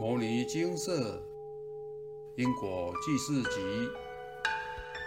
[0.00, 1.22] 摩尼金色
[2.34, 3.60] 因果记事集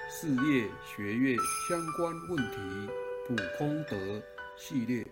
[0.08, 1.36] 事业学业
[1.68, 2.92] 相关问题
[3.26, 4.22] 普空德
[4.56, 5.08] 系列，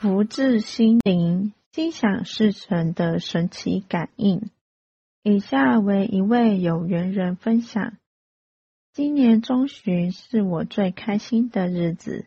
[0.00, 4.50] 福至心灵，心想事成的神奇感应。
[5.22, 7.96] 以下为一位有缘人分享：
[8.92, 12.26] 今年中旬是我最开心的日子，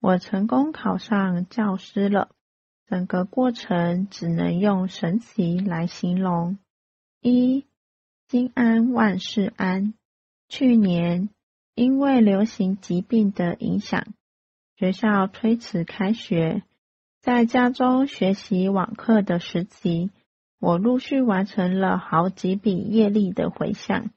[0.00, 2.30] 我成功考上教师了。
[2.90, 6.58] 整个过程只能用神奇来形容。
[7.20, 7.64] 一，
[8.26, 9.94] 心安万事安。
[10.48, 11.28] 去年
[11.76, 14.08] 因为流行疾病的影响，
[14.74, 16.64] 学校推迟开学，
[17.20, 20.10] 在家中学习网课的时期，
[20.58, 24.10] 我陆续完成了好几笔业力的回向。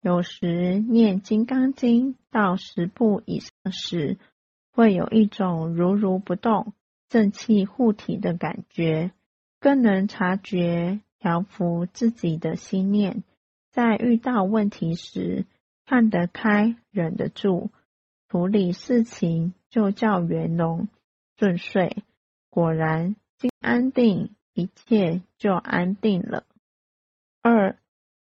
[0.00, 4.18] 有时念《金刚经》到十部以上时，
[4.70, 6.72] 会有一种如如不动。
[7.10, 9.10] 正气护体的感觉，
[9.58, 13.24] 更能察觉调伏自己的心念，
[13.72, 15.44] 在遇到问题时
[15.84, 17.70] 看得开、忍得住，
[18.28, 20.86] 处理事情就叫圆融
[21.36, 22.04] 顺遂。
[22.48, 26.44] 果然，心安定，一切就安定了。
[27.42, 27.76] 二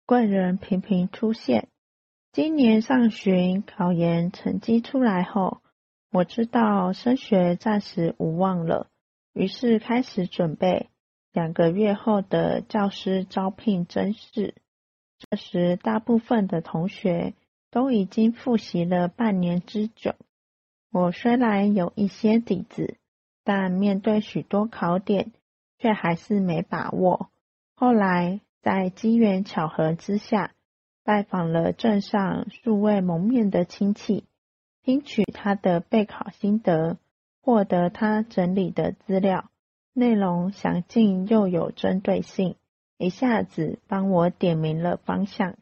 [0.06, 1.70] 贵人频频出现。
[2.32, 5.62] 今年上旬考研成绩出来后。
[6.16, 8.88] 我知道升学暂时无望了，
[9.34, 10.90] 于是开始准备
[11.34, 14.56] 两个月后的教师招聘甄试。
[15.18, 17.34] 这时，大部分的同学
[17.70, 20.16] 都已经复习了半年之久。
[20.90, 22.96] 我虽然有一些底子，
[23.44, 25.34] 但面对许多考点，
[25.80, 27.30] 却还是没把握。
[27.76, 30.54] 后来，在机缘巧合之下，
[31.04, 34.24] 拜访了镇上数位蒙面的亲戚。
[34.86, 36.98] 听取他的备考心得，
[37.42, 39.50] 获得他整理的资料，
[39.94, 42.56] 内容详尽又有针对性，
[43.00, 45.56] 一下子帮我点明了方向。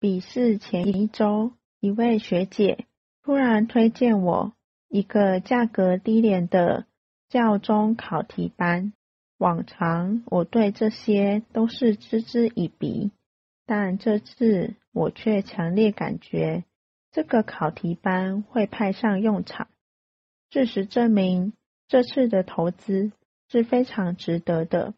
[0.00, 2.86] 笔试前一周，一位学姐
[3.22, 4.54] 突然推荐我
[4.88, 6.86] 一个价格低廉的
[7.28, 8.94] 教中考题班。
[9.36, 13.10] 往常我对这些都是嗤之以鼻，
[13.66, 16.64] 但这次我却强烈感觉。
[17.16, 19.68] 这个考题班会派上用场。
[20.50, 21.54] 事实证明，
[21.88, 23.10] 这次的投资
[23.48, 24.92] 是非常值得的。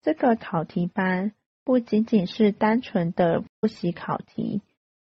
[0.00, 1.32] 这个考题班
[1.64, 4.62] 不仅仅是单纯的复习考题，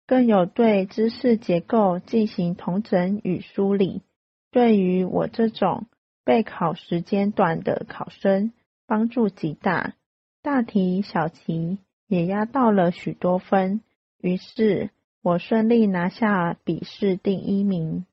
[0.07, 4.01] 更有对知识结构进行统整与梳理，
[4.49, 5.87] 对于我这种
[6.23, 8.53] 备考时间短的考生
[8.87, 9.95] 帮助极大。
[10.41, 13.81] 大题小题也压到了许多分，
[14.21, 14.91] 于是。
[15.23, 18.05] 我顺利拿下笔试第一名。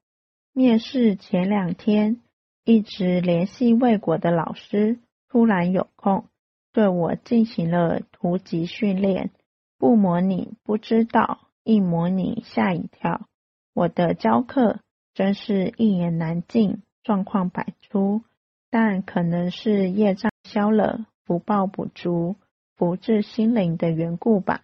[0.52, 2.20] 面试前两天，
[2.64, 6.26] 一直联系未果的老师突然有空，
[6.72, 9.32] 对我进行了突击训练。
[9.76, 13.26] 不模拟不知道，一模拟吓一跳。
[13.74, 14.78] 我的教课
[15.12, 18.22] 真是一言难尽，状况百出。
[18.70, 22.36] 但可能是业障消了，福报补足，
[22.76, 24.62] 福至心灵的缘故吧。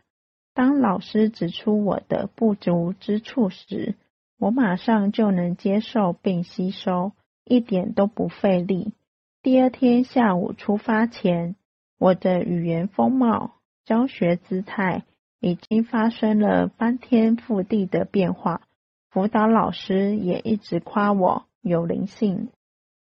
[0.56, 3.94] 当老师指出我的不足之处时，
[4.39, 7.12] 我马上就能接受并吸收，
[7.44, 8.95] 一点都不费力。
[9.43, 11.56] 第二天下午出发前，
[11.99, 15.05] 我的语言风貌、教学姿态
[15.41, 18.62] 已经发生了翻天覆地的变化。
[19.11, 22.49] 辅导老师也一直夸我有灵性。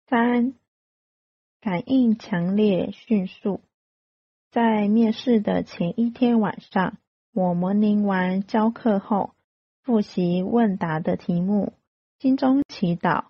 [0.07, 0.55] 三，
[1.61, 3.61] 感应强烈迅速，
[4.49, 6.97] 在面试的前一天晚上。
[7.35, 9.31] 我模拟完教课后，
[9.81, 11.73] 复习问答的题目，
[12.19, 13.25] 心中祈祷，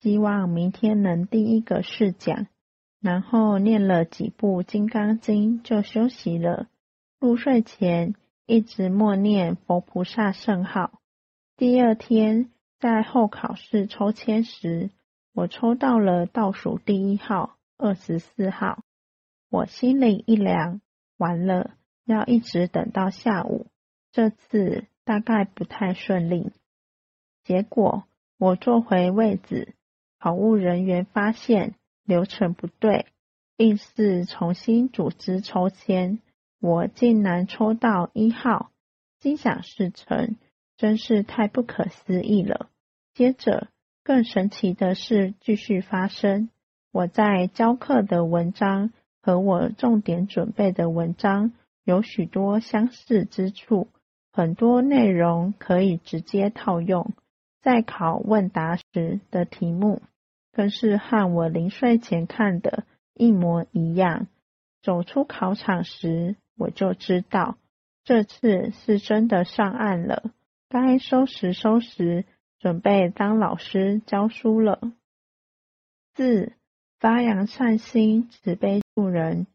[0.00, 2.46] 希望明天能第一个试讲。
[2.98, 6.66] 然后念了几部《金刚经》就休息了。
[7.20, 8.14] 入睡前
[8.46, 11.02] 一直默念佛菩萨圣号。
[11.58, 14.88] 第二天在候考室抽签时，
[15.34, 18.82] 我抽到了倒数第一号二十四号，
[19.50, 20.80] 我心里一凉，
[21.18, 21.74] 完了。
[22.04, 23.66] 要一直等到下午，
[24.10, 26.52] 这次大概不太顺利。
[27.44, 28.04] 结果
[28.38, 29.74] 我坐回位置，
[30.18, 33.06] 考务人员发现流程不对，
[33.56, 36.18] 硬是重新组织抽签，
[36.60, 38.70] 我竟然抽到一号，
[39.20, 40.36] 心想事成，
[40.76, 42.68] 真是太不可思议了。
[43.14, 43.68] 接着
[44.02, 46.50] 更神奇的事继续发生，
[46.90, 51.52] 我在教课的文章和我重点准备的文章。
[51.84, 53.88] 有许多相似之处，
[54.32, 57.12] 很多内容可以直接套用。
[57.60, 60.02] 在考问答时的题目，
[60.52, 62.84] 更是和我临睡前看的
[63.14, 64.26] 一模一样。
[64.82, 67.56] 走出考场时，我就知道
[68.04, 70.32] 这次是真的上岸了，
[70.68, 72.24] 该收拾收拾，
[72.58, 74.80] 准备当老师教书了。
[76.14, 76.52] 四、
[76.98, 79.46] 发扬善心，慈悲助人。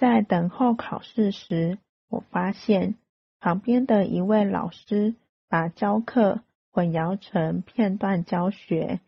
[0.00, 1.76] 在等候考试时，
[2.08, 2.94] 我发现
[3.38, 5.14] 旁边的一位老师
[5.46, 6.40] 把教课
[6.72, 9.00] 混淆成片段教学，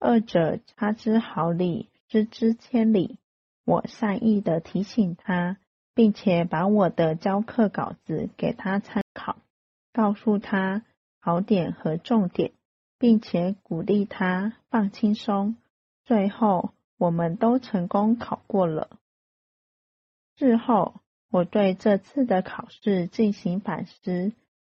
[0.00, 3.18] 二者差之毫厘，失之千里。
[3.64, 5.58] 我善意的提醒他，
[5.94, 9.36] 并且把我的教课稿子给他参考，
[9.92, 10.82] 告诉他
[11.20, 12.50] 考点和重点，
[12.98, 15.54] 并且鼓励他放轻松。
[16.04, 18.90] 最后，我们都成功考过了。
[20.42, 20.94] 事后，
[21.30, 24.32] 我对这次的考试进行反思。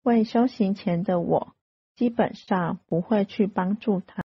[0.03, 1.55] 未修行前的我，
[1.95, 4.25] 基本上不会去帮助他，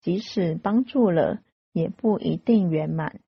[0.00, 3.18] 即使帮助了，也不一定圆满。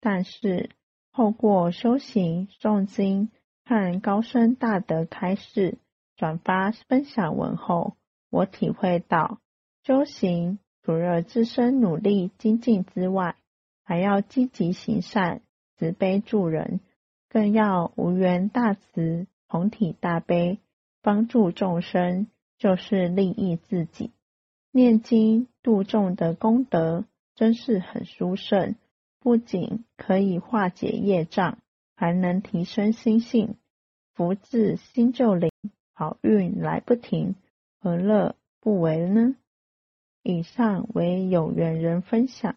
[0.00, 0.70] 但是，
[1.12, 3.30] 透过修行、诵经、
[3.64, 5.78] 看高僧大德开示、
[6.16, 7.94] 转发分享文后，
[8.30, 9.38] 我体会到
[9.84, 10.58] 修行。
[10.82, 13.36] 除了自身努力精进之外，
[13.84, 15.42] 还要积极行善、
[15.80, 16.80] 慈悲助人，
[17.30, 20.58] 更要无缘大慈、同体大悲，
[21.00, 22.26] 帮助众生
[22.58, 24.10] 就是利益自己。
[24.70, 28.74] 念经度众的功德真是很殊胜，
[29.20, 31.56] 不仅可以化解业障，
[31.96, 33.54] 还能提升心性，
[34.12, 35.50] 福至心就灵，
[35.94, 37.36] 好运来不停，
[37.80, 39.34] 何乐不为呢？
[40.22, 42.54] 以上为有缘人分享，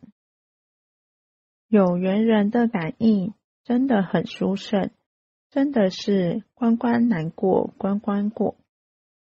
[1.73, 3.33] 有缘人的感应
[3.63, 4.91] 真的很殊胜，
[5.49, 8.57] 真的是关关难过关关过。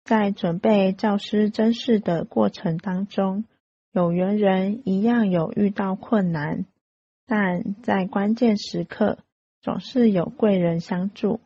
[0.03, 3.45] 在准备教师甄试的过程当中，
[3.93, 6.67] 有缘人一样有遇到困难，
[7.25, 9.19] 但在关键时刻
[9.63, 11.39] 总是有贵人相助，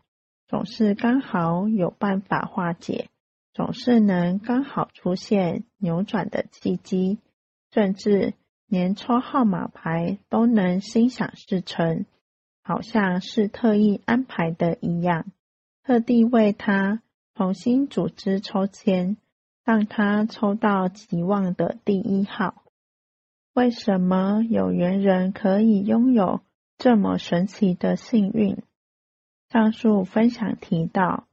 [0.48, 3.10] 总是刚好有办法化解。
[3.52, 7.18] 总是能刚好出现扭转的契机，
[7.72, 8.32] 甚至
[8.66, 12.06] 连抽号码牌都能心想事成，
[12.62, 15.26] 好像是特意安排的一样，
[15.82, 17.02] 特地为他
[17.34, 19.16] 重新组织抽签，
[19.64, 22.64] 让他抽到期望的第一号。
[23.52, 26.40] 为什么有缘人可以拥有
[26.76, 28.62] 这么神奇的幸运？
[29.50, 31.26] 上述分享提到。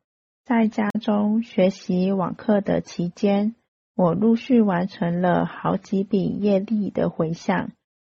[0.43, 3.55] 在家中学习网课的期间，
[3.95, 7.71] 我陆续完成了好几笔业力的回向。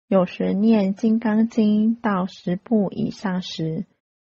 [0.09, 3.87] 有时念《金刚经》到十部以上时，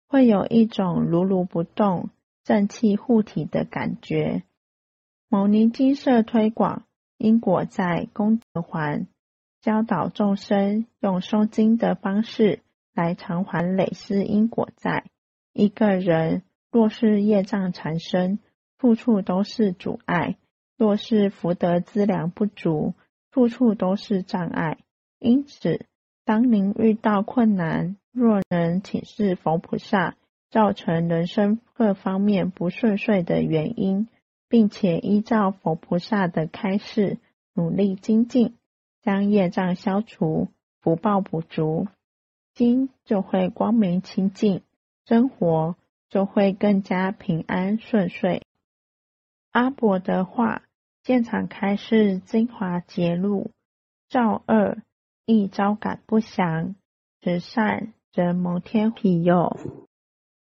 [0.07, 2.09] 会有一种如如不动、
[2.43, 4.43] 正气护体的感觉。
[5.29, 6.83] 牟尼金色推广
[7.17, 9.07] 因果在功德还，
[9.61, 12.61] 教导众生用诵经的方式
[12.93, 15.05] 来偿还累世因果债。
[15.53, 16.43] 一个人。
[16.71, 18.39] 若是业障缠身，
[18.79, 20.37] 处处都是阻碍；
[20.77, 22.93] 若是福德资粮不足，
[23.31, 24.77] 处处都是障碍。
[25.19, 25.85] 因此，
[26.25, 30.15] 当您遇到困难，若能请示佛菩萨，
[30.49, 34.07] 造成人生各方面不顺遂的原因，
[34.49, 37.17] 并且依照佛菩萨的开示，
[37.53, 38.55] 努力精进，
[39.01, 40.49] 将业障消除，
[40.81, 41.87] 福报补足，
[42.53, 44.61] 心就会光明清净，
[45.05, 45.75] 生活。
[46.09, 48.43] 就会更加平安顺遂。
[49.51, 50.61] 阿伯的话，
[51.03, 53.51] 现场开示精华揭露：
[54.07, 54.81] 赵二
[55.25, 56.75] 亦招感不祥，
[57.21, 59.57] 十善则蒙天庇佑。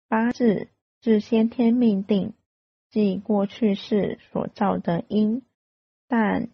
[0.06, 0.68] 八字
[1.00, 2.34] 是先天命定，
[2.90, 5.42] 即过去世所造的因，
[6.08, 6.50] 但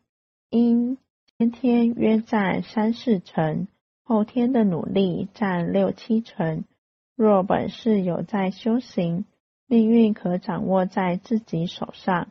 [0.51, 0.97] 因
[1.37, 3.67] 先天约占三四成，
[4.05, 6.63] 后天的努力占六七成。
[7.17, 9.25] 若本事有在修行，
[9.67, 12.29] 命运可掌握在自己手上。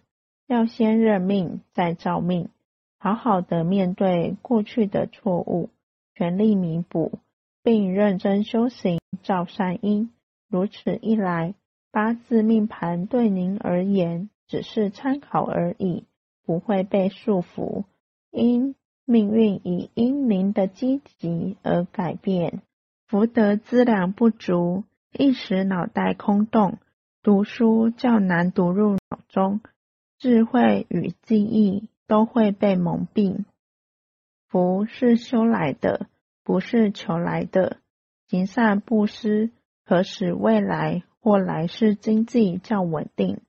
[0.50, 2.50] 要先认命，再造命，
[2.98, 5.70] 好好的面对过去的错误，
[6.16, 7.20] 全力弥补，
[7.62, 10.10] 并认真修行造善因。
[10.50, 11.54] 如此一来，
[11.92, 16.06] 八字命盘对您而言只是参考而已，
[16.44, 17.84] 不会被束缚。
[18.32, 18.74] 因
[19.06, 22.64] 命运以因您的积极而改变。
[23.06, 26.80] 福德资粮不足，一时脑袋空洞，
[27.22, 29.62] 读书较难读入脑中，
[30.20, 33.46] 智慧与记忆都会被蒙蔽。
[34.50, 36.08] 福是修来的，
[36.44, 37.78] 不是求来的。
[38.28, 39.50] 行善布施，
[39.86, 43.40] 可使未来或来世经济较稳定。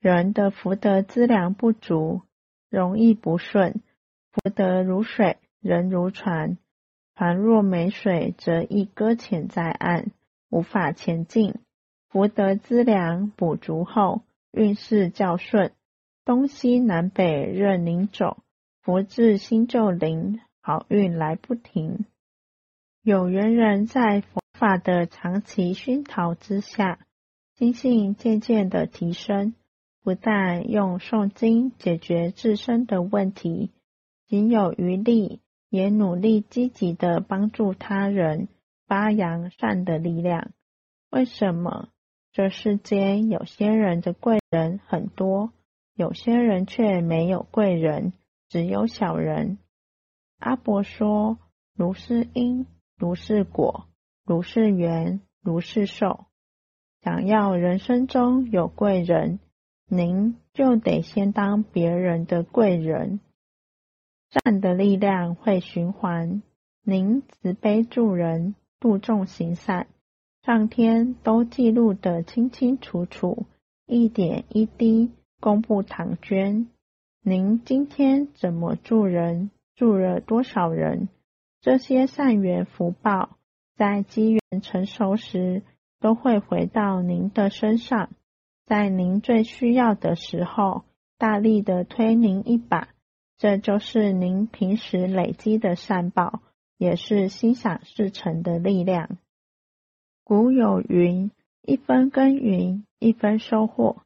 [0.00, 2.22] 人的福德资粮不足，
[2.70, 3.82] 容易不顺。
[4.32, 6.56] 福德如水，人如船。
[7.14, 10.10] 船若没水，则易搁浅在岸，
[10.48, 11.56] 无法前进。
[12.08, 15.72] 福德资粮补足后，运势较顺，
[16.24, 18.38] 东西南北任您走，
[18.82, 22.04] 福至心就灵，好运来不停。
[23.02, 26.98] 有缘人在佛法的长期熏陶之下，
[27.54, 29.54] 心性渐渐的提升，
[30.02, 33.70] 不但用诵经解决自身的问题，
[34.26, 38.48] 仅有余力，也努力积极的帮助他人，
[38.86, 40.50] 发扬善的力量。
[41.10, 41.88] 为什么
[42.32, 45.52] 这世间有些人的贵人很多，
[45.94, 48.12] 有些人却没有贵人，
[48.48, 49.58] 只有小人？
[50.38, 51.38] 阿伯说
[51.74, 53.88] ：“如是因，如是果，
[54.24, 56.26] 如是缘，如是受。”
[57.02, 59.40] 想要人生中有贵人，
[59.88, 63.20] 您就得先当别人的贵人。
[64.30, 66.42] 善的力量会循环，
[66.84, 69.88] 您慈悲助人，度众行善，
[70.44, 73.46] 上天都记录得清清楚楚，
[73.86, 76.68] 一点一滴公布唐捐。
[77.22, 81.08] 您今天怎么助人，助了多少人？
[81.60, 83.36] 这些善缘福报，
[83.76, 85.62] 在机缘成熟时。
[86.02, 88.08] 都会回到您的身上，
[88.64, 90.84] 在您最需要的时候，
[91.18, 92.88] 大力的推您一把，
[93.36, 96.40] 这就是您平时累积的善报，
[96.78, 99.18] 也是心想事成的力量。
[100.30, 104.04] 古有云：“一分耕耘一分收获。”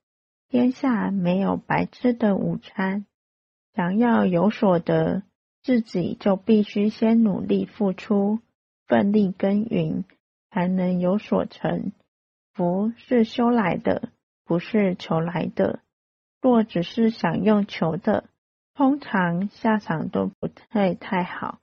[0.48, 3.04] 天下没有白吃的午餐，
[3.74, 5.22] 想要有所得，
[5.62, 8.38] 自己就必须先努力付出，
[8.86, 10.06] 奋力耕耘。
[10.50, 11.92] 才能有所成。
[12.54, 14.08] 福是修来的，
[14.46, 15.80] 不是求来的。
[16.40, 18.24] 若只是想用求的，
[18.74, 21.58] 通常下场都不会太好，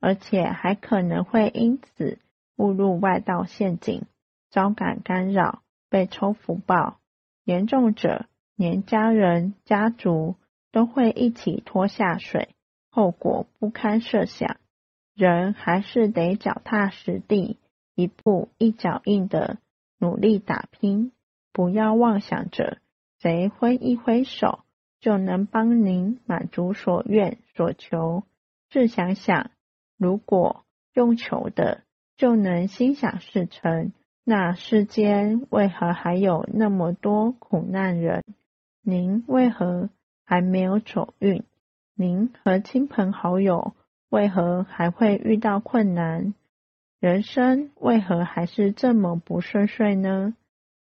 [0.00, 2.18] 而且还可能会因此
[2.56, 4.02] 误入外道陷阱，
[4.50, 6.98] 遭感干扰，被抽福报。
[7.44, 10.36] 严重者，连家人、家族
[10.70, 12.54] 都会一起拖下水，
[12.90, 14.56] 后果不堪设想。
[15.14, 17.58] 人还是得脚踏实地。
[17.94, 19.58] 一步一脚印的
[19.98, 21.12] 努力打拼，
[21.52, 22.78] 不要妄想着
[23.18, 24.60] 谁挥一挥手
[24.98, 28.22] 就能帮您满足所愿所求。
[28.70, 29.50] 试想想，
[29.98, 31.82] 如果用求的
[32.16, 33.92] 就能心想事成，
[34.24, 38.22] 那世间为何还有那么多苦难人？
[38.82, 39.90] 您为何
[40.24, 41.44] 还没有走运？
[41.94, 43.74] 您和亲朋好友
[44.10, 46.34] 为何还会遇到困难？
[47.00, 50.34] 人生为何还是这么不顺遂呢？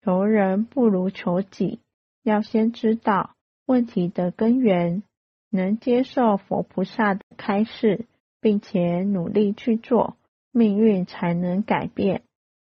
[0.05, 1.81] 求人不如求己，
[2.25, 5.05] 要先知道问题的根源，
[5.51, 8.07] 能接受佛菩萨的开示，
[8.41, 10.17] 并且努力去做，
[10.53, 12.23] 命运才能改变，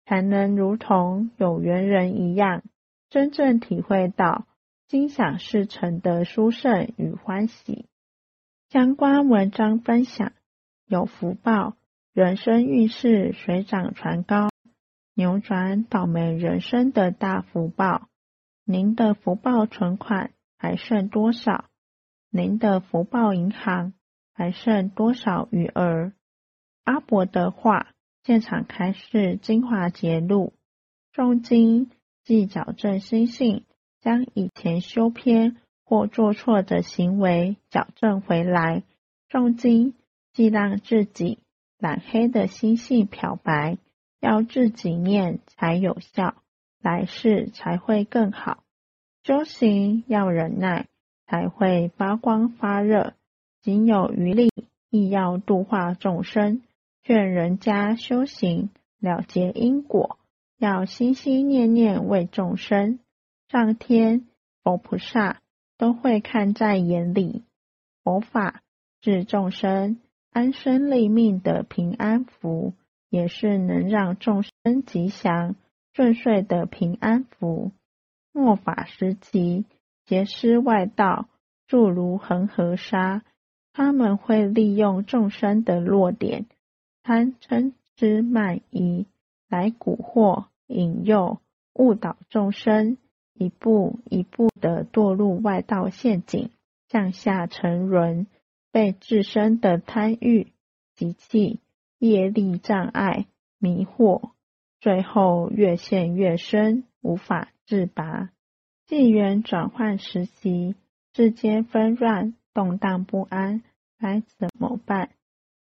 [0.04, 2.62] 才能如同有缘人一样，
[3.08, 4.46] 真正体会到
[4.86, 7.86] 心想事成的殊胜与欢喜。
[8.68, 10.32] 相关文章分享，
[10.86, 11.76] 有福报。
[12.12, 14.50] 人生运势水涨船高，
[15.14, 18.08] 扭转倒霉人生的大福报。
[18.64, 21.66] 您的福报存款还剩多少？
[22.28, 23.94] 您的福报银行
[24.34, 26.12] 还剩多少余额？
[26.84, 27.88] 阿伯的话，
[28.24, 30.52] 现场开示精华节录。
[31.14, 31.90] 诵经
[32.24, 33.64] 即矫正心性，
[34.00, 38.82] 将以前修偏或做错的行为矫正回来。
[39.30, 39.94] 诵经
[40.32, 41.38] 即让自己。
[41.78, 43.78] 染黑的心性漂白，
[44.20, 46.34] 要自己念才有效，
[46.78, 48.62] 来世才会更好。
[49.22, 50.88] 修行要忍耐，
[51.26, 53.14] 才会发光发热。
[53.62, 54.50] 仅有余力，
[54.90, 56.60] 亦要度化众生，
[57.10, 60.20] 劝人家修行了结因果，
[60.58, 63.00] 要心心念念为众生。
[63.48, 64.28] 上天、
[64.62, 65.40] 佛菩萨
[65.76, 67.42] 都会看在眼里。
[68.04, 68.62] 佛法
[69.02, 69.98] 是众生。
[70.30, 72.74] 安身立命的平安符，
[73.08, 75.56] 也是能让众生吉祥
[75.92, 77.72] 顺遂的平安符。
[78.30, 79.64] 末法时期，
[80.06, 81.28] 邪师外道
[81.66, 83.24] 诸如恒河沙，
[83.72, 86.46] 他们会利用众生的弱点，
[87.02, 89.06] 贪嗔痴慢疑，
[89.48, 91.40] 来蛊惑、引诱、
[91.74, 92.98] 误导众生，
[93.34, 96.50] 一步一步的堕入外道陷阱，
[96.88, 98.26] 向下沉沦。
[98.72, 100.52] 被自身的贪欲、
[100.94, 101.58] 习气、
[101.98, 103.26] 业力障碍
[103.58, 104.30] 迷惑，
[104.78, 108.30] 最后越陷越深，无法自拔。
[108.86, 110.76] 纪元转换时期，
[111.12, 113.64] 世间纷乱动荡不安，
[113.98, 115.10] 该怎么办？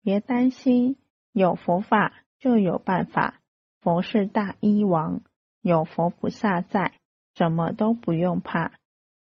[0.01, 0.95] 别担心，
[1.37, 3.39] 有佛法就有办法。
[3.79, 5.21] 佛是大医王，
[5.61, 6.93] 有佛菩萨在，
[7.35, 8.71] 什么都不用怕。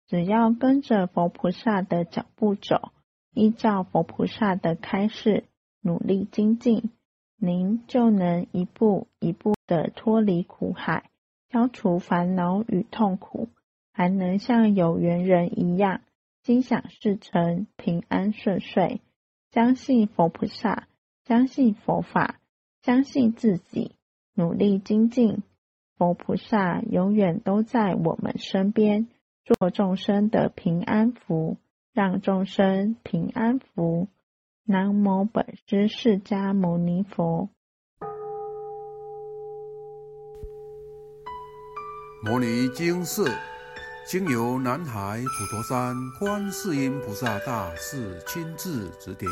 [0.07, 2.93] 只要跟着佛菩萨的脚步走，
[3.33, 5.43] 依照佛菩萨的开示，
[5.81, 6.89] 努力精进，
[7.35, 11.09] 您就能一步一步的脱离苦海，
[11.51, 13.49] 消除烦恼与痛苦，
[13.91, 15.99] 还能像有缘人一样，
[16.43, 19.01] 心想事成，平安顺遂。
[19.51, 20.87] 相信佛菩萨，
[21.27, 22.39] 相信佛法，
[22.83, 23.95] 相信自己，
[24.35, 25.41] 努力精进，
[25.97, 29.07] 佛菩萨永远都在我们身边。
[29.43, 31.57] 做众生的平安符，
[31.93, 34.07] 让众生平安福。
[34.65, 37.49] 南无本师释迦牟尼佛。
[42.23, 43.23] 摩尼经释，
[44.07, 49.31] 经由南海普陀山观世音菩萨大士亲自指点，